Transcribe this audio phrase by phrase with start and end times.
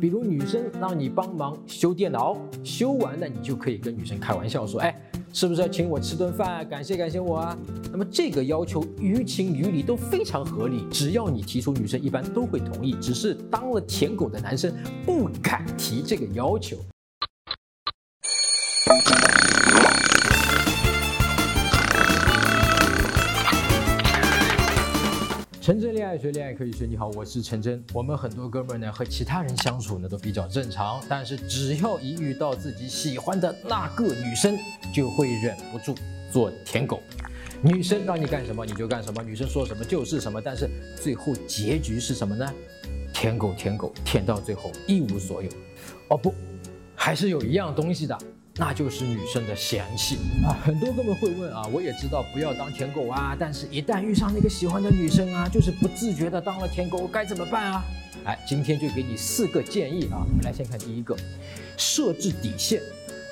[0.00, 4.94] 比如女生让你帮忙修电脑，修完了你就可以跟女生开玩笑说，哎，
[5.32, 7.58] 是不是要请我吃顿饭，感谢感谢我啊？
[7.90, 14.72] 那么这个要求于情于理都非常合理，只要你提出，女生一般都会同意，只是当了舔狗的男生
[15.04, 16.76] 不敢提这个要求。
[25.68, 26.86] 陈真恋爱学，恋爱可以学。
[26.86, 27.84] 你好，我是陈真。
[27.92, 34.56] 我们很多哥们儿呢，和其他人相处呢都比较正常，但是只要一遇到自己喜欢的那个女生，
[34.94, 35.94] 就会忍不住
[36.32, 37.02] 做舔狗。
[37.60, 40.40] 女生让你干什么你就干什么，女生说什么就是什么。
[40.40, 40.70] 但是
[41.02, 42.50] 最后结局是什么呢？
[43.12, 45.50] 舔狗舔狗舔到最后一无所有。
[46.08, 46.32] 哦不，
[46.94, 48.18] 还是有一样东西的。
[48.58, 50.50] 那就是女生的嫌弃啊！
[50.64, 57.84] 很多哥们会问啊，我也知道不要当舔狗啊，但是一旦遇上那个喜欢的女生啊，就是不自觉的当了舔狗，该怎么办啊？
[58.24, 60.26] 哎，今天就给你四个建议啊！
[60.28, 61.16] 我们来先看第一个，
[61.76, 62.82] 设置底线。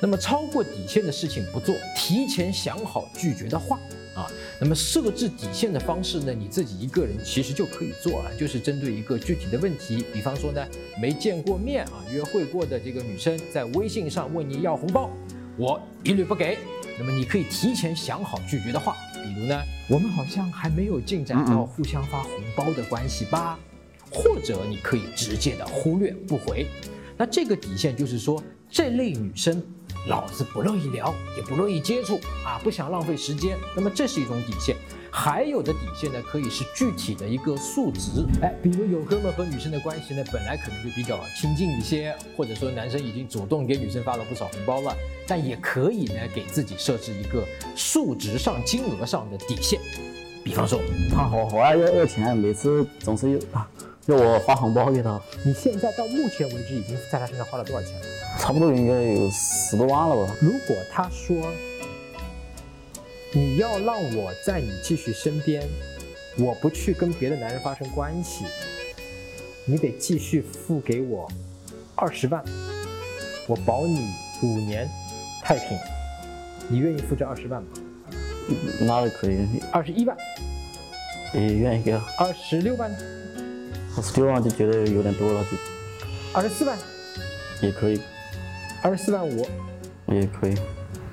[0.00, 3.80] 那么超过底线的事情不做，提前想好拒绝的话。
[4.16, 4.26] 啊，
[4.58, 6.32] 那么设置底线的方式呢？
[6.32, 10.66] 你自己一个人其实就可以做啊，就是针对一个具体的问题，比方说呢，
[11.00, 15.10] 没见过面啊，约会过的这个女生在微信上问你要红包，
[15.58, 16.56] 我一律不给。
[16.98, 23.58] 那么你可以提前想好拒绝的话，比如呢，我们好像还没有进展到互相发红包的关系吧，
[24.10, 26.66] 或者你可以直接的忽略不回。
[27.18, 29.62] 那这个底线就是说，这类女生。
[30.06, 33.56] 老子不乐意聊，也不乐意接触啊，不想浪费时间。
[33.74, 34.76] 那么这是一种底线。
[35.10, 38.22] 还有的底线呢，可以是具体的一个数值。
[38.42, 44.94] 哎，比如有哥们和女生的关系呢，本来可能就比较亲近一些，或者说男生已经主动给女生发了不少红包了，
[45.26, 49.80] 但也可以呢，给自己设置一个数值上、金额上的底线。
[50.44, 50.78] 比方说，
[51.10, 53.66] 他好好爱要要钱，每次总是有啊。
[54.04, 55.20] 要我发红包给他？
[55.44, 57.92] 你现在到目前为止已经在他身上花了多少钱？
[58.38, 60.36] 差不多应该有十多万了吧。
[60.40, 61.52] 如果他说
[63.32, 65.62] 你要让我在你继续身边，
[66.38, 68.44] 我不去跟别的男人发生关系，
[69.64, 71.28] 你得继续付给我
[71.94, 72.42] 二十万，
[73.46, 74.08] 我保你
[74.42, 74.88] 五年
[75.42, 75.78] 太平，
[76.68, 77.68] 你愿意付这二十万吗？
[78.80, 79.38] 那也可以。
[79.72, 80.16] 二十一万，
[81.34, 81.92] 也愿意给。
[81.92, 82.90] 二十六万。
[83.96, 85.56] 二十六万就觉得有点多了，就
[86.32, 86.78] 二十四万
[87.62, 88.00] 也可以，
[88.86, 89.44] 二十四万五
[90.06, 90.54] 也可以，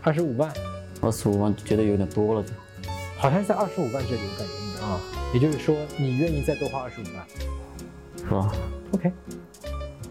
[0.03, 0.53] 二十五万，
[1.01, 2.49] 二十五万觉得有点多了，就
[3.17, 5.01] 好像在二十五万这里，我感觉你啊，
[5.33, 7.25] 也就是说你愿意再多花二十五万，
[8.15, 8.55] 是吧
[8.91, 9.11] ？OK，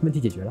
[0.00, 0.50] 问题解决了。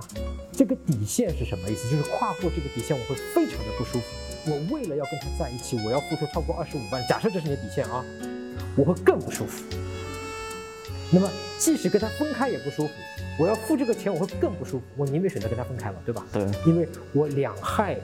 [0.54, 1.90] 这个底线是什么意思？
[1.90, 4.06] 就是跨过这个底线，我会非常的不舒服。
[4.50, 8.06] 我为了要跟他在一起，我要付出超过二十五万，假设这是你的底线啊，
[8.78, 9.66] 我会更不舒服。
[11.14, 12.94] 那么，即使跟他分开也不舒服，
[13.38, 14.86] 我要付这个钱，我会更不舒服。
[14.96, 16.26] 我宁愿选择跟他分开了，对吧？
[16.32, 17.98] 对，因为我两害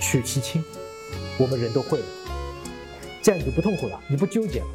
[0.00, 0.60] 取其轻，
[1.38, 2.04] 我们人都会的，
[3.22, 4.66] 这样你就不痛苦了，你不纠结了。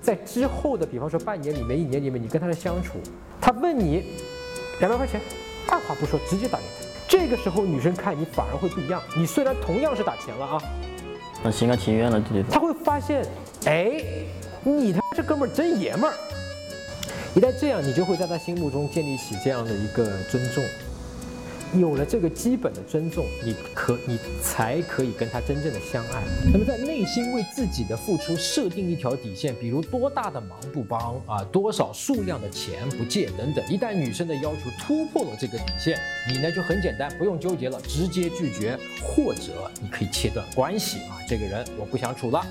[0.00, 2.98] 在之后的，比方说半年里面、一年里面，你跟他的相处，
[3.40, 4.04] 他问你
[4.78, 5.20] 两百块钱，
[5.68, 6.86] 二话不说直接打给他。
[7.08, 9.02] 这个时候女生看你反而会不一样。
[9.16, 10.62] 你虽然同样是打钱了啊，
[11.42, 12.50] 那心甘情愿了，对对。
[12.50, 13.26] 他会发现，
[13.66, 14.00] 哎，
[14.62, 16.14] 你他这哥们儿真爷们儿。
[17.34, 20.62] 一旦这样，你就会在他心目中建立起这样的一个尊重。
[21.80, 26.22] 有了这个基本的尊重，你可你才可以跟他真正的相爱。
[26.52, 33.64] 那么在内心为自己的付出设定一条底线，比如多大的忙不帮啊，多少数量的钱不借等等。
[33.70, 42.46] 一旦女生的要求突破了这个底线，你呢就很简单，不用纠结了，直接拒绝，或者你可以切断关系啊，这个人我不想处了。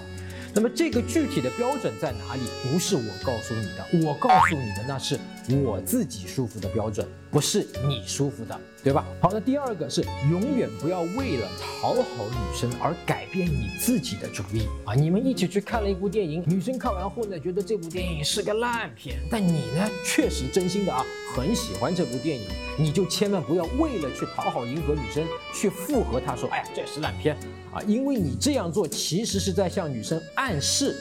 [0.53, 2.41] 那么这个具体的标准在哪里？
[2.72, 5.17] 不是我告诉你的，我告诉你的那是
[5.56, 9.06] 我自己舒服的标准，不是你舒服的，对吧？
[9.19, 14.94] 好，那第二个是永远不要为了讨好女生而改变你自己的主意啊！
[14.94, 27.38] 你们一起去看了一部电影，女生看完后呢，觉得这部电影是个烂片，但你呢，确实真心的啊，很喜欢这部电影，你就千万不要为了去讨好迎合女生，去附和她说，哎呀，这是烂片。
[27.74, 30.94] 啊，因为你这样做其实是在向女生暗示，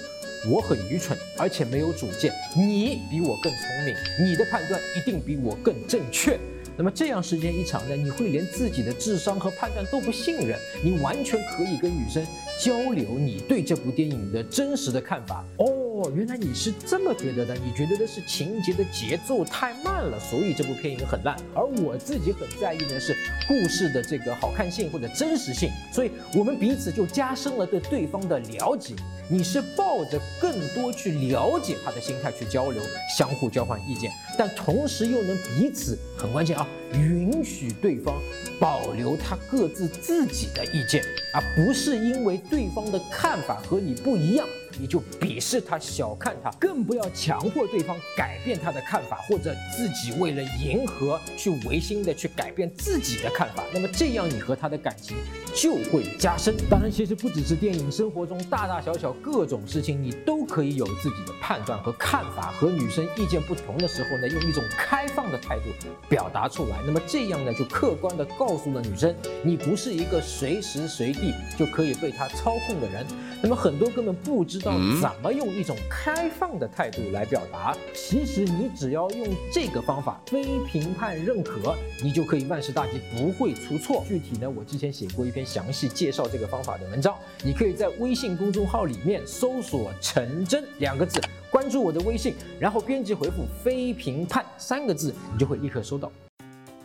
[0.48, 3.94] 我很愚蠢，而且没有主见，你比我更聪明，
[4.24, 6.38] 你的判断一定比我更正确。
[6.76, 12.24] 那么这样时间一长呢，你会连自己的智商和判断都不信任，你完全可以跟女生
[12.58, 15.44] 交流你对这部电影的真实的看法。
[15.58, 15.89] 哦。
[16.02, 21.36] 哦，原来你是这么觉得的，你觉得的是情节的节奏太慢了，所以这部片影很烂。
[21.54, 23.14] 而我自己很在意的是
[23.46, 28.94] 故事的这个好看性或者真实性，所以我们彼此就加深了对对方的了解。
[29.28, 32.82] 你是抱着更多去了解他的心态去交流，
[33.16, 38.20] 相互交换意见，但同时又能彼此很关键啊，允许对方
[38.58, 41.04] 保留他各自自己的意见，
[41.34, 44.48] 而不是因为对方的看法和你不一样。
[44.78, 53.64] 你就鄙视他、小看他，更不要强迫对方改变他的看法，或者自己为了迎合去违心的去改变自己的看法。
[53.74, 55.16] 那么这样你和他的感情
[55.54, 56.54] 就会加深。
[56.68, 62.52] 当然，其实不只是电影，生活中大大小小各种事情，你都可以有自己的判断和看法。
[62.52, 65.64] 和女生意见不同的时候呢，用一种开放的态度
[66.08, 66.78] 表达出来。
[66.84, 73.06] 那么这样呢，就客观的告诉了女生，你不是一个随时随地就可以被她操控的人。
[73.42, 74.70] 那么很多根本不知道。
[75.00, 77.76] 怎么用一种开放的态度来表达？
[77.94, 84.04] 其实你只要用这个方法，非评判认可，你就可以万事大吉，不会出错。
[84.08, 91.20] 具体呢，我之前写过一篇详细介绍这个方法的文章，你可以在微信公众号里面搜索“陈真”两个字，
[91.50, 96.10] 关注我的微信，然后编辑回复“非评判”三个字，你就会立刻收到。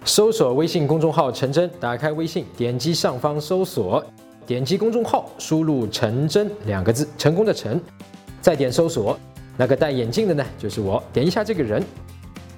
[0.04, 4.04] 搜索微信公众号“陈真”，打开微信，点击上方搜索。
[4.46, 7.82] 点击公众号，输入“陈真”两个字，成功的“陈”，
[8.40, 9.18] 再点搜索，
[9.58, 11.02] 那个戴眼镜的呢，就是我。
[11.12, 11.84] 点一下这个人，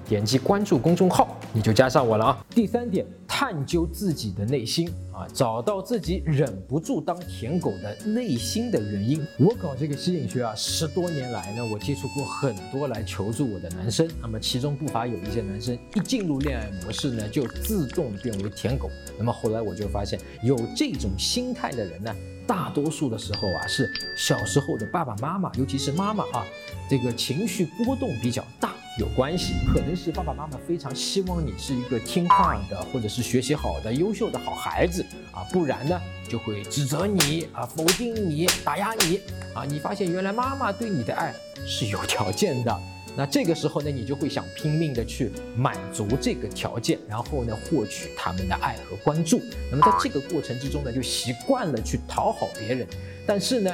[0.06, 2.44] 点击关注公众号，你就加上我了啊。
[2.50, 3.06] 第三点。
[3.38, 9.24] 探究自己的内心啊，找到自己忍不住当舔狗的内心的原因。
[9.38, 18.90] 我搞这个吸引学啊，十多年来呢，我接触过很多来求助我的男生，那么其中不乏有一些男生一进入恋爱模式呢，就自动变为舔狗。
[19.16, 22.12] 那么后来我就发现，有这种心态的人呢，
[22.44, 26.44] 大多数的时候啊，是小时候的爸爸妈妈，尤其是妈妈啊，
[26.90, 28.74] 这个情绪波动比较大。
[28.98, 39.20] 有关系，可能是爸爸妈妈非常希望你是一个听话的，或者是学习好的、优秀的好孩子啊，不然呢就会指责你啊、否定你、打压你
[39.54, 39.64] 啊。
[39.64, 41.32] 你发现原来妈妈对你的爱
[41.64, 42.76] 是有条件的，
[43.16, 49.40] 那这个时候呢，你就会想拼命的去满足这个条件，然后呢获取他们的爱和关注。
[49.70, 52.84] 那么在这个过程之中呢，就习惯了去讨好别人，
[53.24, 53.72] 但是呢，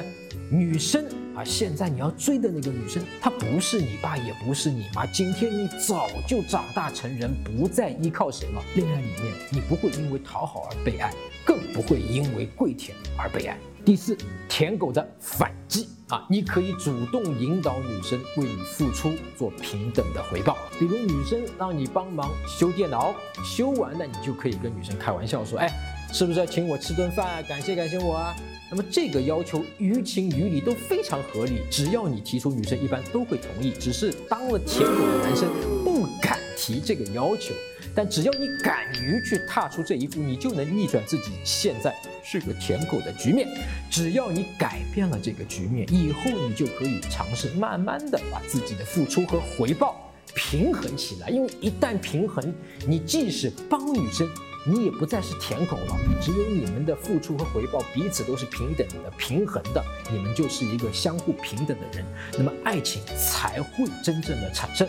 [0.51, 1.03] 女生。
[1.35, 5.05] 啊，现在你要追的那个女生，她不是你爸，也不是你妈。
[5.07, 8.63] 今天你早就长大成人，不再依靠谁了。
[8.75, 11.13] 恋爱里面，你不会因为讨好而被爱，
[11.45, 13.57] 更不会因为跪舔而被爱。
[13.83, 14.17] 第四，
[14.47, 20.57] 舔狗的反击啊，你可以主动引导女生为你付出，做平等的回报。
[20.79, 25.69] 比如女生让你帮忙修电脑，修完了你就可以跟女生开玩笑说，哎，
[26.13, 28.35] 是不是要请我吃顿饭，感谢感谢我啊？
[28.71, 33.71] 那么这个要求于情于理都非常合理，只要你提出，女生一般都会同意。
[33.71, 35.49] 只是当了舔狗的男生
[35.83, 37.53] 不敢提这个要求，
[37.93, 41.93] 但只要你敢于去踏出这一步，你就能逆转自己现在
[42.23, 43.47] 是个舔狗的局面。
[43.91, 51.29] 只要你改变了这个局面，以后你就可以尝试慢慢的把自己的付出和回报平衡起来。
[51.29, 52.53] 因为一旦平衡，
[52.87, 54.27] 你即使帮女生。
[54.67, 62.03] 你也不再是舔狗了，只有你们的付出和回报彼此都是平等的、平衡的，你们就是一个相互平等的人，
[62.37, 64.87] 那么爱情才会真正的产生。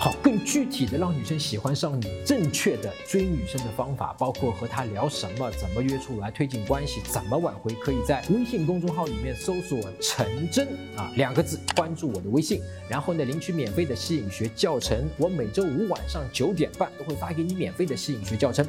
[0.00, 15.04] 好，更具体的让女生喜欢上你，正确的追女生的方法，包括和她聊什么，怎么约出来，推进关系，怎么挽回，可以在微信公众号里面搜索“陈真”啊两个字，关注我的微信，然后呢领取免费的吸引学教程。
[15.16, 18.64] 我每周五晚上九点半都会发给你免费的吸引学教程，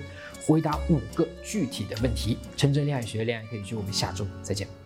[0.48, 2.40] 回答五个具体的问题。
[2.58, 4.79] 陈真恋爱学，恋爱可以学，我们下周再见。